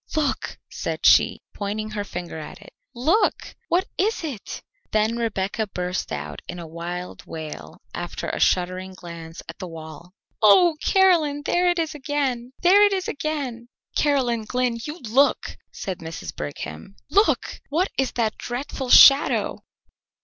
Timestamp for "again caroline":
13.07-14.45